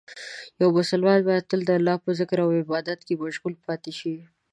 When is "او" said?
2.43-2.49